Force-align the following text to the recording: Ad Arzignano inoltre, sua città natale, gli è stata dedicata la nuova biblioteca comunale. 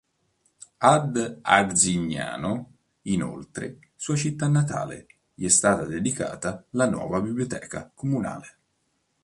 Ad 0.79 1.37
Arzignano 1.43 2.71
inoltre, 3.03 3.77
sua 3.95 4.15
città 4.15 4.47
natale, 4.47 5.05
gli 5.35 5.45
è 5.45 5.49
stata 5.49 5.85
dedicata 5.85 6.65
la 6.71 6.89
nuova 6.89 7.21
biblioteca 7.21 7.91
comunale. 7.93 8.57